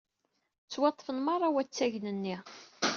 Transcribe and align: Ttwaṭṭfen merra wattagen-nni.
Ttwaṭṭfen 0.65 1.17
merra 1.21 1.47
wattagen-nni. 1.53 2.37